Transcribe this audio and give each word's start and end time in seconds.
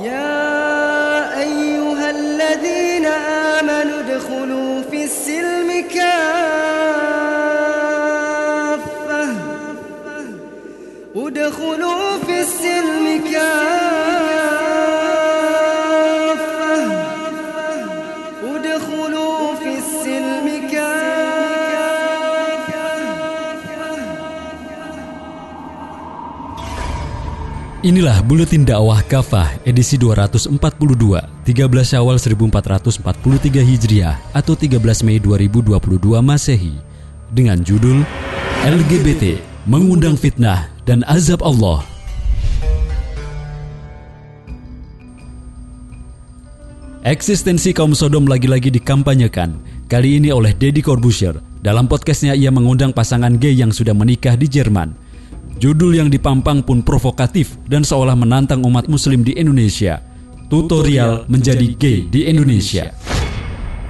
يا 0.00 1.38
أيها 1.40 2.10
الذين 2.10 3.06
آمنوا 3.06 4.00
ادخلوا 4.00 4.82
في 4.90 5.04
السلم 5.04 5.84
كافة. 5.94 6.12
ادخلوا 11.16 12.18
في 12.26 12.40
السلم 12.40 13.11
Inilah 27.82 28.22
Buletin 28.22 28.62
Dakwah 28.62 29.02
Kafah 29.02 29.58
edisi 29.66 29.98
242, 29.98 30.54
13 30.54 30.62
Syawal 31.82 32.14
1443 32.14 33.02
Hijriah 33.58 34.22
atau 34.30 34.54
13 34.54 34.78
Mei 35.02 35.18
2022 35.18 35.98
Masehi 36.22 36.78
dengan 37.34 37.58
judul 37.58 38.06
LGBT 38.62 39.42
mengundang 39.66 40.14
fitnah 40.14 40.70
dan 40.86 41.02
azab 41.10 41.42
Allah. 41.42 41.82
Eksistensi 47.02 47.74
kaum 47.74 47.98
Sodom 47.98 48.30
lagi-lagi 48.30 48.70
dikampanyekan, 48.70 49.58
kali 49.90 50.22
ini 50.22 50.30
oleh 50.30 50.54
Deddy 50.54 50.86
Corbuzier. 50.86 51.34
Dalam 51.58 51.90
podcastnya 51.90 52.38
ia 52.38 52.54
mengundang 52.54 52.94
pasangan 52.94 53.34
gay 53.42 53.58
yang 53.58 53.74
sudah 53.74 53.90
menikah 53.90 54.38
di 54.38 54.46
Jerman. 54.46 55.01
Judul 55.62 55.94
yang 55.94 56.10
dipampang 56.10 56.66
pun 56.66 56.82
provokatif 56.82 57.54
dan 57.70 57.86
seolah 57.86 58.18
menantang 58.18 58.66
umat 58.66 58.90
muslim 58.90 59.22
di 59.22 59.30
Indonesia. 59.38 60.02
Tutorial 60.50 61.30
menjadi 61.30 61.78
gay 61.78 62.02
di 62.10 62.26
Indonesia. 62.26 62.90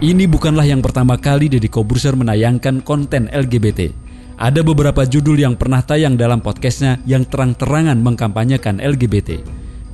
Ini 0.05 0.28
bukanlah 0.28 0.69
yang 0.69 0.84
pertama 0.84 1.16
kali 1.16 1.48
Deddy 1.48 1.72
Corbuzier 1.72 2.12
menayangkan 2.12 2.84
konten 2.84 3.33
LGBT. 3.33 3.88
Ada 4.36 4.61
beberapa 4.61 5.08
judul 5.08 5.41
yang 5.41 5.56
pernah 5.56 5.80
tayang 5.80 6.12
dalam 6.12 6.44
podcastnya 6.44 7.00
yang 7.08 7.24
terang-terangan 7.24 7.96
mengkampanyekan 8.05 8.77
LGBT. 8.77 9.41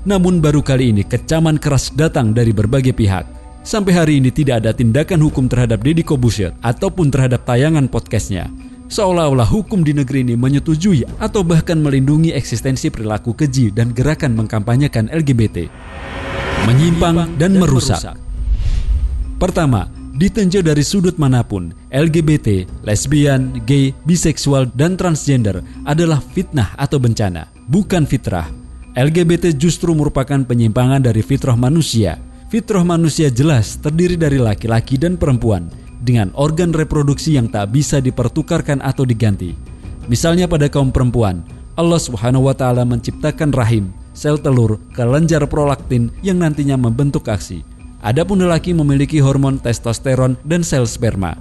Namun 0.02 0.42
baru 0.42 0.66
kali 0.66 0.90
ini 0.90 1.06
kecaman 1.06 1.62
keras 1.62 1.94
datang 1.94 2.34
dari 2.34 2.50
berbagai 2.50 2.90
pihak. 2.90 3.22
Sampai 3.62 3.94
hari 3.94 4.18
ini 4.18 4.34
tidak 4.34 4.66
ada 4.66 4.74
tindakan 4.74 5.22
hukum 5.22 5.46
terhadap 5.46 5.78
Deddy 5.86 6.02
Kobusier 6.02 6.58
ataupun 6.58 7.06
terhadap 7.14 7.46
tayangan 7.46 7.86
podcastnya. 7.86 8.50
Seolah-olah 8.88 9.44
hukum 9.44 9.84
di 9.84 9.92
negeri 9.92 10.24
ini 10.24 10.32
menyetujui 10.32 11.04
atau 11.20 11.44
bahkan 11.44 11.76
melindungi 11.76 12.32
eksistensi 12.32 12.88
perilaku 12.88 13.36
keji 13.36 13.68
dan 13.68 13.92
gerakan 13.92 14.32
mengkampanyekan 14.32 15.12
LGBT. 15.12 15.68
Menyimpang 16.64 17.36
dan 17.36 17.60
merusak. 17.60 18.16
Pertama, 19.36 19.92
ditinjau 20.16 20.64
dari 20.64 20.80
sudut 20.80 21.20
mana 21.20 21.44
pun, 21.44 21.68
LGBT, 21.92 22.64
lesbian, 22.80 23.60
gay, 23.68 23.92
biseksual, 24.08 24.72
dan 24.72 24.96
transgender 24.96 25.60
adalah 25.84 26.24
fitnah 26.24 26.72
atau 26.80 26.96
bencana, 26.96 27.44
bukan 27.68 28.08
fitrah. 28.08 28.48
LGBT 28.96 29.52
justru 29.52 29.92
merupakan 29.92 30.40
penyimpangan 30.40 31.04
dari 31.04 31.20
fitrah 31.20 31.60
manusia. 31.60 32.16
Fitrah 32.48 32.88
manusia 32.88 33.28
jelas 33.28 33.76
terdiri 33.76 34.16
dari 34.16 34.40
laki-laki 34.40 34.96
dan 34.96 35.20
perempuan 35.20 35.68
dengan 36.02 36.30
organ 36.38 36.70
reproduksi 36.70 37.34
yang 37.34 37.50
tak 37.50 37.74
bisa 37.74 37.98
dipertukarkan 37.98 38.78
atau 38.82 39.02
diganti. 39.02 39.54
Misalnya 40.08 40.48
pada 40.48 40.70
kaum 40.72 40.88
perempuan, 40.88 41.44
Allah 41.78 42.00
Subhanahu 42.00 42.50
wa 42.50 42.54
taala 42.56 42.82
menciptakan 42.82 43.54
rahim, 43.54 43.94
sel 44.16 44.40
telur, 44.40 44.82
kelenjar 44.96 45.46
prolaktin 45.46 46.10
yang 46.26 46.42
nantinya 46.42 46.74
membentuk 46.74 47.30
aksi. 47.30 47.62
Adapun 48.02 48.42
lelaki 48.42 48.74
memiliki 48.74 49.22
hormon 49.22 49.58
testosteron 49.62 50.38
dan 50.46 50.66
sel 50.66 50.86
sperma. 50.86 51.38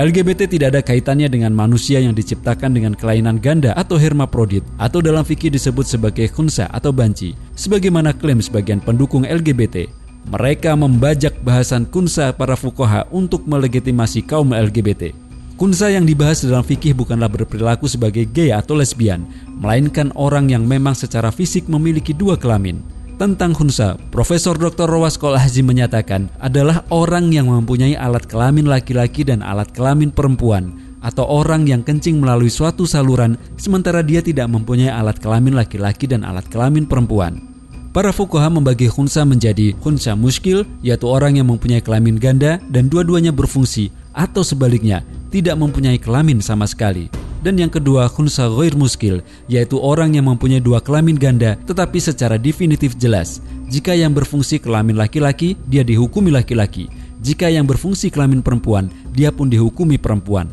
LGBT 0.00 0.48
tidak 0.48 0.68
ada 0.72 0.80
kaitannya 0.80 1.28
dengan 1.28 1.52
manusia 1.52 2.00
yang 2.00 2.16
diciptakan 2.16 2.72
dengan 2.72 2.96
kelainan 2.96 3.36
ganda 3.36 3.76
atau 3.76 4.00
hermaprodit 4.00 4.64
atau 4.80 5.02
dalam 5.04 5.26
fikih 5.26 5.52
disebut 5.52 5.84
sebagai 5.84 6.30
khunsa 6.30 6.70
atau 6.72 6.88
banci 6.88 7.36
sebagaimana 7.52 8.16
klaim 8.16 8.40
sebagian 8.40 8.80
pendukung 8.80 9.28
LGBT. 9.28 9.99
Mereka 10.28 10.76
membajak 10.76 11.40
bahasan 11.40 11.88
kunsa 11.88 12.36
para 12.36 12.58
fukoha 12.58 13.08
untuk 13.08 13.48
melegitimasi 13.48 14.28
kaum 14.28 14.52
LGBT. 14.52 15.16
Kunsa 15.56 15.88
yang 15.88 16.04
dibahas 16.04 16.44
dalam 16.44 16.64
fikih 16.64 16.92
bukanlah 16.92 17.28
berperilaku 17.28 17.88
sebagai 17.88 18.28
gay 18.28 18.52
atau 18.52 18.76
lesbian, 18.76 19.24
melainkan 19.60 20.12
orang 20.16 20.52
yang 20.52 20.68
memang 20.68 20.92
secara 20.92 21.32
fisik 21.32 21.68
memiliki 21.68 22.12
dua 22.12 22.36
kelamin 22.36 22.80
tentang 23.20 23.52
Hunsa, 23.52 24.00
Profesor 24.08 24.56
Dr. 24.56 24.88
Rowas 24.88 25.20
Kolahzi 25.20 25.60
menyatakan 25.60 26.32
adalah 26.40 26.88
orang 26.88 27.28
yang 27.28 27.52
mempunyai 27.52 27.92
alat 27.92 28.24
kelamin 28.24 28.64
laki-laki 28.64 29.28
dan 29.28 29.44
alat 29.44 29.68
kelamin 29.76 30.08
perempuan 30.08 30.72
atau 31.04 31.28
orang 31.28 31.68
yang 31.68 31.84
kencing 31.84 32.16
melalui 32.16 32.48
suatu 32.48 32.88
saluran 32.88 33.36
sementara 33.60 34.00
dia 34.00 34.24
tidak 34.24 34.48
mempunyai 34.48 34.88
alat 34.88 35.20
kelamin 35.20 35.52
laki-laki 35.52 36.08
dan 36.08 36.24
alat 36.24 36.48
kelamin 36.48 36.88
perempuan. 36.88 37.49
Para 37.90 38.14
fukoha 38.14 38.46
membagi 38.46 38.86
khunsa 38.86 39.26
menjadi 39.26 39.74
khunsa 39.82 40.14
muskil, 40.14 40.62
yaitu 40.78 41.10
orang 41.10 41.42
yang 41.42 41.50
mempunyai 41.50 41.82
kelamin 41.82 42.22
ganda 42.22 42.62
dan 42.70 42.86
dua-duanya 42.86 43.34
berfungsi, 43.34 43.90
atau 44.14 44.46
sebaliknya, 44.46 45.02
tidak 45.34 45.58
mempunyai 45.58 45.98
kelamin 45.98 46.38
sama 46.38 46.70
sekali. 46.70 47.10
Dan 47.42 47.58
yang 47.58 47.66
kedua, 47.66 48.06
khunsa 48.06 48.46
ghair 48.46 48.78
muskil, 48.78 49.26
yaitu 49.50 49.74
orang 49.74 50.14
yang 50.14 50.30
mempunyai 50.30 50.62
dua 50.62 50.78
kelamin 50.78 51.18
ganda 51.18 51.58
tetapi 51.66 51.98
secara 51.98 52.38
definitif 52.38 52.94
jelas. 52.94 53.42
Jika 53.66 53.90
yang 53.98 54.14
berfungsi 54.14 54.62
kelamin 54.62 54.94
laki-laki, 54.94 55.58
dia 55.66 55.82
dihukumi 55.82 56.30
laki-laki. 56.30 56.86
Jika 57.18 57.50
yang 57.50 57.66
berfungsi 57.66 58.06
kelamin 58.06 58.38
perempuan, 58.38 58.86
dia 59.10 59.34
pun 59.34 59.50
dihukumi 59.50 59.98
perempuan. 59.98 60.46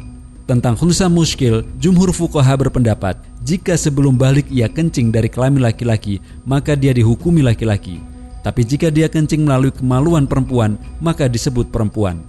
Tentang 0.50 0.74
khunsa 0.74 1.06
muskil, 1.06 1.68
jumhur 1.78 2.16
fuqaha 2.16 2.56
berpendapat, 2.56 3.20
jika 3.48 3.80
sebelum 3.80 4.20
balik 4.20 4.52
ia 4.52 4.68
kencing 4.68 5.08
dari 5.08 5.32
kelamin 5.32 5.64
laki-laki, 5.64 6.20
maka 6.44 6.76
dia 6.76 6.92
dihukumi 6.92 7.40
laki-laki. 7.40 8.04
Tapi 8.44 8.68
jika 8.68 8.92
dia 8.92 9.08
kencing 9.08 9.48
melalui 9.48 9.72
kemaluan 9.72 10.28
perempuan, 10.28 10.76
maka 11.00 11.32
disebut 11.32 11.72
perempuan. 11.72 12.20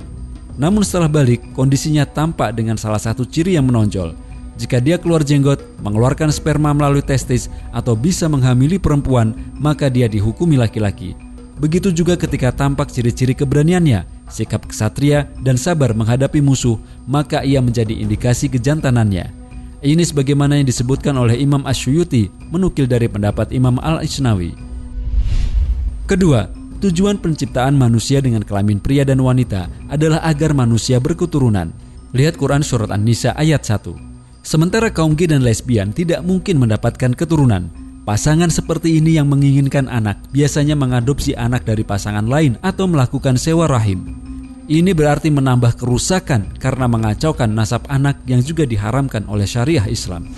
Namun 0.54 0.86
setelah 0.86 1.10
balik, 1.10 1.42
kondisinya 1.58 2.06
tampak 2.06 2.54
dengan 2.54 2.78
salah 2.78 3.02
satu 3.02 3.26
ciri 3.26 3.58
yang 3.58 3.66
menonjol, 3.66 4.14
jika 4.58 4.82
dia 4.82 4.98
keluar 4.98 5.22
jenggot, 5.22 5.62
mengeluarkan 5.82 6.34
sperma 6.34 6.74
melalui 6.74 7.02
testis, 7.02 7.46
atau 7.70 7.94
bisa 7.94 8.26
menghamili 8.26 8.78
perempuan, 8.78 9.34
maka 9.54 9.86
dia 9.86 10.10
dihukumi 10.10 10.58
laki-laki. 10.58 11.14
Begitu 11.58 11.90
juga 11.90 12.18
ketika 12.18 12.50
tampak 12.50 12.90
ciri-ciri 12.90 13.38
keberaniannya, 13.38 14.06
sikap 14.30 14.66
kesatria, 14.66 15.30
dan 15.42 15.54
sabar 15.54 15.94
menghadapi 15.94 16.42
musuh, 16.42 16.78
maka 17.06 17.46
ia 17.46 17.62
menjadi 17.62 17.94
indikasi 17.94 18.50
kejantanannya. 18.50 19.37
Ini 19.78 20.02
sebagaimana 20.02 20.58
yang 20.58 20.66
disebutkan 20.66 21.14
oleh 21.14 21.38
Imam 21.38 21.62
Asyuyuti 21.62 22.26
menukil 22.50 22.90
dari 22.90 23.06
pendapat 23.06 23.54
Imam 23.54 23.78
Al-Isnawi. 23.78 24.50
Kedua, 26.10 26.50
tujuan 26.82 27.22
penciptaan 27.22 27.78
manusia 27.78 28.18
dengan 28.18 28.42
kelamin 28.42 28.82
pria 28.82 29.06
dan 29.06 29.22
wanita 29.22 29.70
adalah 29.86 30.18
agar 30.26 30.50
manusia 30.50 30.98
berketurunan. 30.98 31.70
Lihat 32.10 32.34
Quran 32.34 32.66
Surat 32.66 32.90
An-Nisa 32.90 33.38
ayat 33.38 33.62
1. 33.62 33.94
Sementara 34.42 34.90
kaum 34.90 35.14
gay 35.14 35.30
dan 35.30 35.46
lesbian 35.46 35.94
tidak 35.94 36.26
mungkin 36.26 36.58
mendapatkan 36.58 37.14
keturunan. 37.14 37.70
Pasangan 38.02 38.50
seperti 38.50 38.98
ini 38.98 39.14
yang 39.14 39.30
menginginkan 39.30 39.86
anak 39.86 40.18
biasanya 40.34 40.74
mengadopsi 40.74 41.38
anak 41.38 41.62
dari 41.62 41.86
pasangan 41.86 42.26
lain 42.26 42.58
atau 42.66 42.90
melakukan 42.90 43.38
sewa 43.38 43.70
rahim. 43.70 44.17
Ini 44.68 44.92
berarti 44.92 45.32
menambah 45.32 45.80
kerusakan 45.80 46.60
karena 46.60 46.84
mengacaukan 46.84 47.48
nasab 47.48 47.88
anak 47.88 48.20
yang 48.28 48.44
juga 48.44 48.68
diharamkan 48.68 49.24
oleh 49.24 49.48
syariah 49.48 49.88
Islam. 49.88 50.28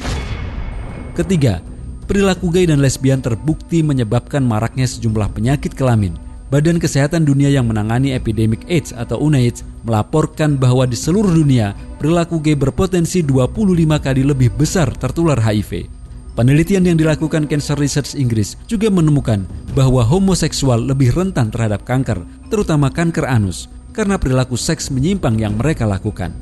Ketiga, 1.19 1.59
perilaku 2.07 2.49
gay 2.55 2.71
dan 2.71 2.79
lesbian 2.79 3.19
terbukti 3.19 3.83
menyebabkan 3.83 4.47
maraknya 4.47 4.87
sejumlah 4.87 5.35
penyakit 5.35 5.75
kelamin– 5.75 6.15
Badan 6.51 6.83
Kesehatan 6.83 7.23
Dunia 7.23 7.47
yang 7.47 7.71
menangani 7.71 8.11
epidemik 8.11 8.67
AIDS 8.67 8.91
atau 8.91 9.23
UNAIDS 9.23 9.63
melaporkan 9.87 10.59
bahwa 10.59 10.83
di 10.83 10.99
seluruh 10.99 11.31
dunia 11.31 11.79
perilaku 12.03 12.43
gay 12.43 12.59
berpotensi 12.59 13.23
25 13.23 13.55
kali 14.03 14.27
lebih 14.27 14.51
besar 14.59 14.91
tertular 14.99 15.39
HIV. 15.39 15.87
Penelitian 16.35 16.91
yang 16.91 16.99
dilakukan 16.99 17.47
Cancer 17.47 17.79
Research 17.79 18.19
Inggris 18.19 18.59
juga 18.67 18.91
menemukan 18.91 19.47
bahwa 19.79 20.03
homoseksual 20.03 20.91
lebih 20.91 21.15
rentan 21.15 21.55
terhadap 21.55 21.87
kanker, 21.87 22.19
terutama 22.51 22.91
kanker 22.91 23.31
anus, 23.31 23.71
karena 23.91 24.17
perilaku 24.17 24.55
seks 24.59 24.91
menyimpang 24.91 25.39
yang 25.39 25.59
mereka 25.59 25.87
lakukan. 25.87 26.35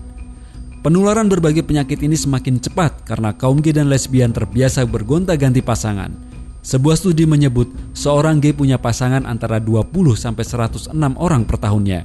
Penularan 0.85 1.27
berbagai 1.27 1.67
penyakit 1.67 2.01
ini 2.01 2.15
semakin 2.15 2.63
cepat 2.63 3.03
karena 3.05 3.35
kaum 3.35 3.59
gay 3.59 3.75
dan 3.75 3.91
lesbian 3.91 4.31
terbiasa 4.31 4.87
bergonta-ganti 4.87 5.61
pasangan– 5.61 6.13
sebuah 6.69 7.01
studi 7.01 7.25
menyebut 7.25 7.71
seorang 7.97 8.45
gay 8.45 8.53
punya 8.53 8.77
pasangan 8.77 9.25
antara 9.25 9.57
20 9.57 9.89
sampai 10.13 10.45
106 10.45 10.93
orang 11.17 11.49
per 11.49 11.57
tahunnya. 11.57 12.05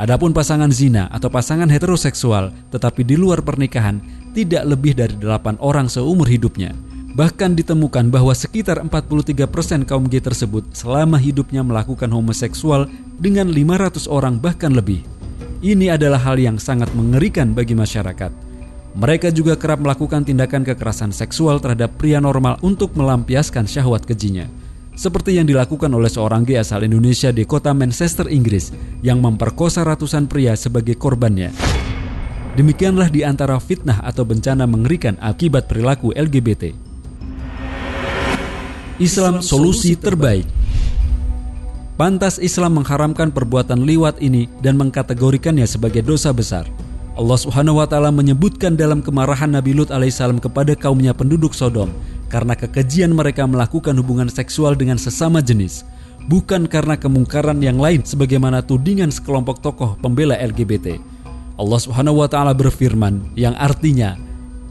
Adapun 0.00 0.32
pasangan 0.32 0.72
zina 0.72 1.12
atau 1.12 1.28
pasangan 1.28 1.68
heteroseksual 1.68 2.72
tetapi 2.72 3.04
di 3.04 3.20
luar 3.20 3.44
pernikahan 3.44 4.00
tidak 4.32 4.64
lebih 4.64 4.96
dari 4.96 5.12
8 5.12 5.60
orang 5.60 5.92
seumur 5.92 6.24
hidupnya. 6.24 6.72
Bahkan 7.18 7.58
ditemukan 7.58 8.14
bahwa 8.14 8.30
sekitar 8.30 8.78
43% 8.78 9.82
kaum 9.82 10.06
gay 10.06 10.22
tersebut 10.22 10.62
selama 10.70 11.18
hidupnya 11.18 11.66
melakukan 11.66 12.06
homoseksual 12.14 12.86
dengan 13.18 13.50
500 13.50 14.06
orang 14.06 14.38
bahkan 14.38 14.70
lebih. 14.70 15.02
Ini 15.58 15.98
adalah 15.98 16.22
hal 16.22 16.38
yang 16.38 16.62
sangat 16.62 16.94
mengerikan 16.94 17.50
bagi 17.50 17.74
masyarakat. 17.74 18.30
Mereka 18.94 19.34
juga 19.34 19.58
kerap 19.58 19.82
melakukan 19.82 20.22
tindakan 20.22 20.62
kekerasan 20.62 21.10
seksual 21.10 21.58
terhadap 21.58 21.90
pria 21.98 22.22
normal 22.22 22.54
untuk 22.62 22.94
melampiaskan 22.94 23.66
syahwat 23.66 24.06
kejinya 24.06 24.46
seperti 24.98 25.38
yang 25.38 25.46
dilakukan 25.46 25.94
oleh 25.94 26.10
seorang 26.10 26.42
gay 26.42 26.58
asal 26.58 26.82
Indonesia 26.82 27.30
di 27.30 27.46
kota 27.46 27.70
Manchester, 27.70 28.26
Inggris, 28.26 28.74
yang 28.98 29.22
memperkosa 29.22 29.86
ratusan 29.86 30.26
pria 30.26 30.58
sebagai 30.58 30.98
korbannya. 30.98 31.54
Demikianlah 32.58 33.06
di 33.06 33.22
antara 33.22 33.54
fitnah 33.62 34.02
atau 34.02 34.26
bencana 34.26 34.66
mengerikan 34.66 35.14
akibat 35.22 35.70
perilaku 35.70 36.10
LGBT. 36.10 36.87
Islam 38.98 39.38
solusi 39.38 39.94
terbaik. 39.94 40.42
Pantas 41.94 42.42
Islam 42.42 42.82
mengharamkan 42.82 43.30
perbuatan 43.30 43.86
liwat 43.86 44.18
ini 44.18 44.50
dan 44.58 44.74
mengkategorikannya 44.74 45.70
sebagai 45.70 46.02
dosa 46.02 46.34
besar. 46.34 46.66
Allah 47.14 47.38
Subhanahu 47.38 47.78
wa 47.78 47.86
taala 47.86 48.10
menyebutkan 48.10 48.74
dalam 48.74 48.98
kemarahan 48.98 49.54
Nabi 49.54 49.78
Lut 49.78 49.94
alaihissalam 49.94 50.42
kepada 50.42 50.74
kaumnya 50.74 51.14
penduduk 51.14 51.54
Sodom 51.54 51.94
karena 52.26 52.58
kekejian 52.58 53.14
mereka 53.14 53.46
melakukan 53.46 53.94
hubungan 54.02 54.26
seksual 54.26 54.74
dengan 54.74 54.98
sesama 54.98 55.38
jenis, 55.38 55.86
bukan 56.26 56.66
karena 56.66 56.98
kemungkaran 56.98 57.62
yang 57.62 57.78
lain 57.78 58.02
sebagaimana 58.02 58.66
tudingan 58.66 59.14
sekelompok 59.14 59.62
tokoh 59.62 59.94
pembela 60.02 60.34
LGBT. 60.34 60.98
Allah 61.54 61.78
Subhanahu 61.78 62.18
wa 62.18 62.26
taala 62.26 62.50
berfirman 62.50 63.30
yang 63.38 63.54
artinya, 63.54 64.18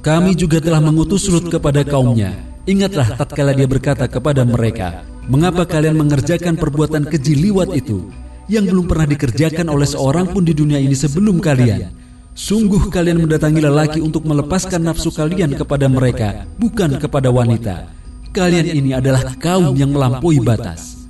"Kami 0.03 0.35
juga 0.35 0.59
telah 0.59 0.83
mengutus 0.83 1.31
Lut 1.31 1.47
kepada 1.47 1.87
kaumnya. 1.87 2.56
Ingatlah 2.67 3.15
tatkala 3.15 3.55
dia 3.55 3.63
berkata 3.63 4.11
kepada 4.11 4.43
mereka, 4.43 5.07
"Mengapa 5.31 5.63
kalian 5.63 5.95
mengerjakan 5.95 6.59
perbuatan 6.59 7.07
keji 7.07 7.47
liwat 7.47 7.71
itu 7.71 8.11
yang 8.51 8.67
belum 8.67 8.91
pernah 8.91 9.07
dikerjakan 9.07 9.71
oleh 9.71 9.87
seorang 9.87 10.27
pun 10.27 10.43
di 10.43 10.51
dunia 10.51 10.75
ini 10.75 10.91
sebelum 10.91 11.39
kalian?" 11.39 11.95
Sungguh 12.37 12.91
kalian 12.91 13.23
mendatangi 13.23 13.63
lelaki 13.63 13.99
untuk 14.03 14.27
melepaskan 14.27 14.83
nafsu 14.83 15.09
kalian 15.15 15.55
kepada 15.55 15.87
mereka, 15.87 16.43
bukan 16.59 16.99
kepada 16.99 17.31
wanita. 17.31 17.89
Kalian 18.35 18.67
ini 18.67 18.91
adalah 18.93 19.33
kaum 19.39 19.73
yang 19.73 19.95
melampaui 19.95 20.43
batas. 20.43 21.07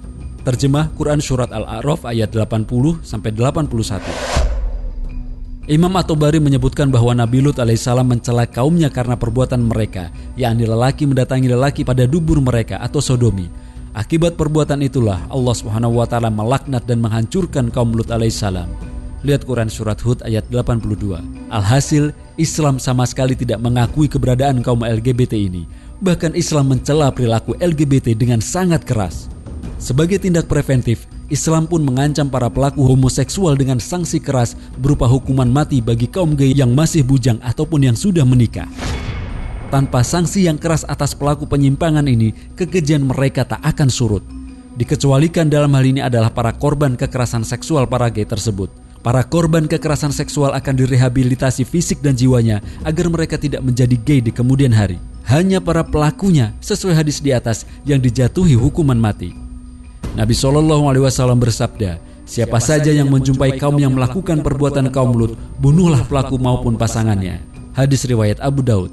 Terjemah 0.47 0.93
Quran 0.95 1.19
Surat 1.19 1.51
Al-A'raf 1.51 2.07
ayat 2.07 2.31
80 2.31 3.03
sampai 3.03 3.35
81. 3.35 4.56
Imam 5.67 5.91
At-Tabari 5.99 6.39
menyebutkan 6.39 6.87
bahwa 6.87 7.11
Nabi 7.11 7.43
Lut 7.43 7.59
alaihissalam 7.59 8.07
mencela 8.07 8.47
kaumnya 8.47 8.87
karena 8.87 9.19
perbuatan 9.19 9.67
mereka, 9.67 10.07
yakni 10.39 10.63
lelaki 10.63 11.03
mendatangi 11.03 11.51
lelaki 11.51 11.83
pada 11.83 12.07
dubur 12.07 12.39
mereka 12.39 12.79
atau 12.79 13.03
sodomi. 13.03 13.51
Akibat 13.91 14.39
perbuatan 14.39 14.79
itulah 14.79 15.27
Allah 15.27 15.51
Subhanahu 15.51 15.99
wa 15.99 16.07
taala 16.07 16.31
melaknat 16.31 16.87
dan 16.87 17.03
menghancurkan 17.03 17.67
kaum 17.67 17.91
Lut 17.91 18.07
alaihissalam. 18.07 18.71
Lihat 19.27 19.43
Quran 19.43 19.67
Surat 19.67 19.99
Hud 19.99 20.23
ayat 20.23 20.47
82. 20.47 21.19
Alhasil, 21.51 22.15
Islam 22.39 22.79
sama 22.79 23.03
sekali 23.03 23.35
tidak 23.35 23.59
mengakui 23.59 24.07
keberadaan 24.07 24.63
kaum 24.63 24.87
LGBT 24.87 25.35
ini. 25.35 25.67
Bahkan 25.99 26.31
Islam 26.39 26.71
mencela 26.71 27.11
perilaku 27.11 27.59
LGBT 27.59 28.15
dengan 28.15 28.39
sangat 28.39 28.87
keras. 28.87 29.27
Sebagai 29.83 30.23
tindak 30.23 30.47
preventif, 30.47 31.11
Islam 31.27 31.67
pun 31.67 31.83
mengancam 31.83 32.31
para 32.31 32.47
pelaku 32.47 32.87
homoseksual 32.87 33.59
dengan 33.59 33.83
sanksi 33.83 34.23
keras 34.23 34.55
berupa 34.79 35.03
hukuman 35.11 35.47
mati 35.47 35.83
bagi 35.83 36.07
kaum 36.07 36.39
gay 36.39 36.55
yang 36.55 36.71
masih 36.71 37.03
bujang 37.03 37.35
ataupun 37.43 37.83
yang 37.83 37.99
sudah 37.99 38.23
menikah. 38.23 38.67
Tanpa 39.67 39.99
sanksi 40.07 40.47
yang 40.47 40.55
keras 40.55 40.87
atas 40.87 41.11
pelaku 41.11 41.43
penyimpangan 41.43 42.07
ini, 42.07 42.31
kekejian 42.55 43.03
mereka 43.03 43.43
tak 43.43 43.59
akan 43.59 43.91
surut. 43.91 44.23
Dikecualikan 44.79 45.51
dalam 45.51 45.75
hal 45.75 45.83
ini 45.83 45.99
adalah 45.99 46.31
para 46.31 46.55
korban 46.55 46.95
kekerasan 46.95 47.43
seksual 47.43 47.91
para 47.91 48.07
gay 48.07 48.23
tersebut. 48.23 48.71
Para 49.03 49.19
korban 49.27 49.67
kekerasan 49.67 50.15
seksual 50.15 50.55
akan 50.55 50.73
direhabilitasi 50.79 51.67
fisik 51.67 51.99
dan 51.99 52.15
jiwanya 52.15 52.63
agar 52.87 53.11
mereka 53.11 53.35
tidak 53.35 53.67
menjadi 53.67 53.99
gay 53.99 54.19
di 54.23 54.31
kemudian 54.31 54.71
hari. 54.71 54.95
Hanya 55.27 55.59
para 55.59 55.83
pelakunya 55.83 56.55
sesuai 56.63 57.03
hadis 57.03 57.19
di 57.19 57.35
atas 57.35 57.67
yang 57.83 57.99
dijatuhi 57.99 58.55
hukuman 58.55 58.95
mati. 58.95 59.46
Nabi 60.17 60.33
Shallallahu 60.33 60.89
Alaihi 60.89 61.05
Wasallam 61.05 61.37
bersabda, 61.37 62.01
Siapa 62.25 62.57
saja 62.57 62.89
yang 62.89 63.07
menjumpai 63.07 63.55
kaum 63.61 63.77
yang 63.77 63.93
melakukan 63.93 64.41
perbuatan 64.41 64.89
kaum 64.89 65.13
Lut, 65.13 65.37
bunuhlah 65.61 66.01
pelaku 66.09 66.41
maupun 66.41 66.73
pasangannya. 66.73 67.39
Hadis 67.77 68.01
riwayat 68.03 68.41
Abu 68.41 68.65
Daud. 68.65 68.89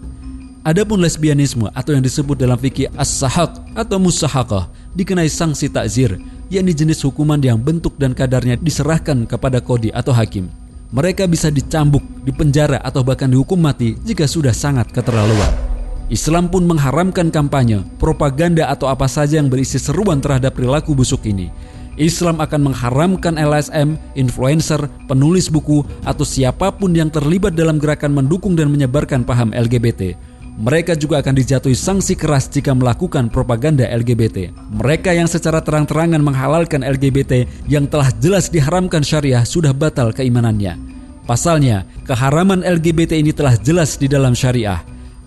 Adapun 0.69 1.01
lesbianisme 1.01 1.73
atau 1.73 1.97
yang 1.97 2.05
disebut 2.05 2.37
dalam 2.37 2.61
fikih 2.61 2.93
as-sahaq 2.95 3.57
atau 3.73 3.97
musahakah 3.97 4.69
dikenai 4.93 5.33
sanksi 5.33 5.73
takzir 5.73 6.21
yakni 6.53 6.77
jenis 6.77 7.01
hukuman 7.03 7.41
yang 7.41 7.57
bentuk 7.57 7.97
dan 7.97 8.13
kadarnya 8.13 8.61
diserahkan 8.61 9.25
kepada 9.25 9.65
kodi 9.65 9.89
atau 9.91 10.13
hakim. 10.13 10.53
Mereka 10.95 11.27
bisa 11.27 11.51
dicambuk, 11.51 12.05
dipenjara, 12.23 12.79
atau 12.85 13.03
bahkan 13.03 13.27
dihukum 13.27 13.59
mati 13.59 13.97
jika 14.07 14.29
sudah 14.29 14.55
sangat 14.55 14.93
keterlaluan. 14.95 15.74
Islam 16.13 16.53
pun 16.53 16.69
mengharamkan 16.69 17.33
kampanye, 17.33 17.81
propaganda, 17.97 18.69
atau 18.69 18.93
apa 18.93 19.09
saja 19.09 19.41
yang 19.41 19.49
berisi 19.49 19.81
seruan 19.81 20.21
terhadap 20.21 20.57
perilaku 20.57 20.93
busuk 20.93 21.25
ini. 21.25 21.49
Islam 21.95 22.43
akan 22.43 22.75
mengharamkan 22.75 23.39
LSM, 23.39 23.97
influencer, 24.19 24.91
penulis 25.07 25.47
buku, 25.47 25.87
atau 26.03 26.27
siapa 26.27 26.75
pun 26.75 26.91
yang 26.91 27.09
terlibat 27.09 27.55
dalam 27.55 27.79
gerakan 27.79 28.13
mendukung 28.13 28.59
dan 28.59 28.69
menyebarkan 28.69 29.23
paham 29.23 29.55
LGBT 29.55 30.35
mereka 30.55 30.95
juga 30.95 31.19
akan 31.19 31.35
dijatuhi 31.35 31.75
sanksi 31.75 32.15
keras 32.15 32.47
jika 32.47 32.71
melakukan 32.71 33.27
propaganda 33.27 33.91
LGBT. 33.91 34.55
Mereka 34.55 35.11
yang 35.11 35.27
secara 35.27 35.59
terang-terangan 35.59 36.23
menghalalkan 36.23 36.87
LGBT 36.87 37.43
yang 37.67 37.91
telah 37.91 38.15
jelas 38.23 38.47
diharamkan 38.55 39.03
syariah 39.03 39.43
sudah 39.43 39.75
batal 39.75 40.15
keimanannya. 40.15 40.79
Pasalnya, 41.27 41.89
keharaman 42.07 42.63
LGBT 42.63 43.19
ini 43.19 43.35
telah 43.35 43.59
jelas 43.59 43.99
di 43.99 44.07
dalam 44.07 44.37
syariah. 44.37 44.79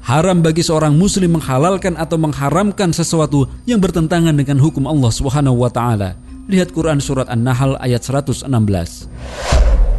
Haram 0.08 0.40
bagi 0.40 0.64
seorang 0.64 0.96
muslim 0.96 1.36
menghalalkan 1.36 2.00
atau 2.00 2.16
mengharamkan 2.16 2.96
sesuatu 2.96 3.44
yang 3.68 3.84
bertentangan 3.84 4.32
dengan 4.32 4.56
hukum 4.56 4.88
Allah 4.88 5.12
Subhanahu 5.12 5.60
wa 5.60 5.68
taala. 5.68 6.16
Lihat 6.48 6.72
Quran 6.72 7.04
surat 7.04 7.28
An-Nahl 7.28 7.76
ayat 7.84 8.08
116. 8.08 8.48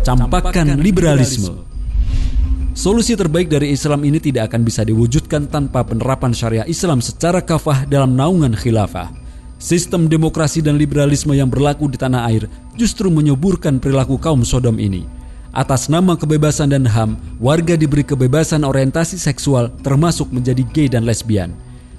Campakkan 0.00 0.80
liberalisme. 0.80 1.60
Solusi 2.72 3.20
terbaik 3.20 3.52
dari 3.52 3.76
Islam 3.76 4.00
ini 4.00 4.16
tidak 4.16 4.48
akan 4.48 4.64
bisa 4.64 4.80
diwujudkan 4.80 5.44
tanpa 5.44 5.84
penerapan 5.84 6.32
syariah 6.32 6.64
Islam 6.64 7.04
secara 7.04 7.44
kafah 7.44 7.84
dalam 7.84 8.16
naungan 8.16 8.56
khilafah. 8.56 9.12
Sistem 9.60 10.08
demokrasi 10.08 10.64
dan 10.64 10.80
liberalisme 10.80 11.36
yang 11.36 11.52
berlaku 11.52 11.84
di 11.84 12.00
tanah 12.00 12.32
air 12.32 12.48
justru 12.80 13.12
menyuburkan 13.12 13.76
perilaku 13.76 14.16
kaum 14.16 14.40
Sodom 14.40 14.80
ini. 14.80 15.17
Atas 15.58 15.90
nama 15.90 16.14
kebebasan 16.14 16.70
dan 16.70 16.86
HAM, 16.86 17.18
warga 17.42 17.74
diberi 17.74 18.06
kebebasan 18.06 18.62
orientasi 18.62 19.18
seksual 19.18 19.74
termasuk 19.82 20.30
menjadi 20.30 20.62
gay 20.70 20.86
dan 20.86 21.02
lesbian. 21.02 21.50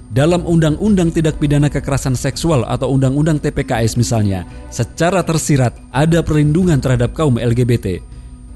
Dalam 0.08 0.48
Undang-Undang 0.48 1.12
Tidak 1.12 1.36
Pidana 1.36 1.68
Kekerasan 1.68 2.16
Seksual 2.16 2.64
atau 2.64 2.88
Undang-Undang 2.96 3.36
TPKS 3.44 4.00
misalnya, 4.00 4.48
secara 4.72 5.20
tersirat 5.20 5.76
ada 5.92 6.24
perlindungan 6.24 6.80
terhadap 6.80 7.12
kaum 7.12 7.36
LGBT. 7.36 8.00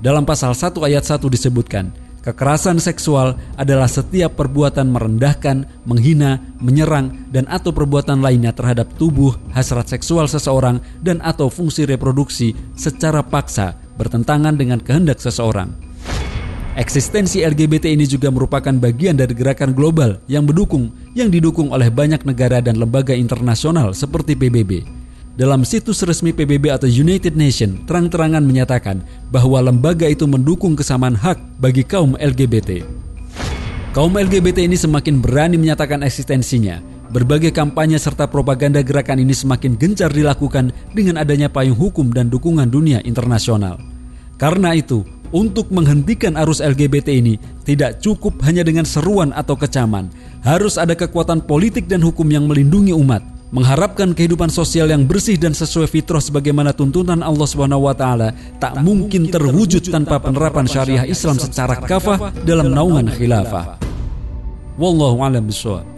Dalam 0.00 0.24
pasal 0.24 0.56
1 0.56 0.72
ayat 0.88 1.04
1 1.04 1.20
disebutkan, 1.28 1.92
Kekerasan 2.24 2.80
seksual 2.80 3.36
adalah 3.60 3.92
setiap 3.92 4.40
perbuatan 4.40 4.88
merendahkan, 4.88 5.68
menghina, 5.84 6.40
menyerang, 6.64 7.28
dan 7.28 7.44
atau 7.52 7.76
perbuatan 7.76 8.24
lainnya 8.24 8.56
terhadap 8.56 8.88
tubuh, 8.96 9.36
hasrat 9.52 9.84
seksual 9.84 10.32
seseorang, 10.32 10.80
dan 11.04 11.20
atau 11.20 11.52
fungsi 11.52 11.84
reproduksi 11.84 12.56
secara 12.72 13.20
paksa 13.20 13.83
bertentangan 13.96 14.54
dengan 14.58 14.78
kehendak 14.82 15.18
seseorang. 15.22 15.74
Eksistensi 16.74 17.46
LGBT 17.46 17.94
ini 17.94 18.02
juga 18.02 18.34
merupakan 18.34 18.74
bagian 18.74 19.14
dari 19.14 19.30
gerakan 19.30 19.70
global 19.78 20.18
yang 20.26 20.42
mendukung 20.42 20.90
yang 21.14 21.30
didukung 21.30 21.70
oleh 21.70 21.86
banyak 21.86 22.26
negara 22.26 22.58
dan 22.58 22.82
lembaga 22.82 23.14
internasional 23.14 23.94
seperti 23.94 24.34
PBB. 24.34 24.82
Dalam 25.34 25.62
situs 25.62 26.02
resmi 26.06 26.34
PBB 26.34 26.70
atau 26.70 26.90
United 26.90 27.34
Nation 27.38 27.82
terang-terangan 27.86 28.42
menyatakan 28.42 29.02
bahwa 29.30 29.58
lembaga 29.62 30.06
itu 30.06 30.26
mendukung 30.26 30.74
kesamaan 30.74 31.14
hak 31.14 31.38
bagi 31.62 31.86
kaum 31.86 32.18
LGBT. 32.18 32.86
Kaum 33.94 34.14
LGBT 34.18 34.66
ini 34.66 34.74
semakin 34.74 35.22
berani 35.22 35.54
menyatakan 35.54 36.02
eksistensinya. 36.02 36.82
Berbagai 37.14 37.54
kampanye 37.54 37.94
serta 37.94 38.26
propaganda 38.26 38.82
gerakan 38.82 39.22
ini 39.22 39.30
semakin 39.30 39.78
gencar 39.78 40.10
dilakukan 40.10 40.74
dengan 40.98 41.22
adanya 41.22 41.46
payung 41.46 41.78
hukum 41.78 42.10
dan 42.10 42.26
dukungan 42.26 42.66
dunia 42.66 42.98
internasional. 43.06 43.78
Karena 44.34 44.74
itu, 44.74 45.06
untuk 45.30 45.70
menghentikan 45.70 46.34
arus 46.42 46.58
LGBT 46.58 47.14
ini 47.14 47.38
tidak 47.62 48.02
cukup 48.02 48.42
hanya 48.42 48.66
dengan 48.66 48.82
seruan 48.82 49.30
atau 49.30 49.54
kecaman. 49.54 50.10
Harus 50.42 50.74
ada 50.74 50.98
kekuatan 50.98 51.46
politik 51.46 51.86
dan 51.86 52.02
hukum 52.02 52.26
yang 52.26 52.50
melindungi 52.50 52.90
umat 52.90 53.22
mengharapkan 53.54 54.10
kehidupan 54.10 54.50
sosial 54.50 54.90
yang 54.90 55.06
bersih 55.06 55.38
dan 55.38 55.54
sesuai 55.54 55.86
fitrah 55.86 56.18
sebagaimana 56.18 56.74
tuntunan 56.74 57.22
Allah 57.22 57.46
Subhanahu 57.46 57.86
wa 57.86 57.94
taala 57.94 58.34
tak 58.58 58.74
mungkin 58.82 59.30
terwujud 59.30 59.86
tanpa 59.94 60.18
penerapan 60.18 60.66
syariah 60.66 61.06
Islam 61.06 61.38
secara 61.38 61.78
kafah 61.78 62.34
dalam 62.42 62.74
naungan 62.74 63.06
khilafah. 63.14 63.78
Wallahu 64.74 65.22
a'lam 65.22 65.46
bishawab. 65.46 65.93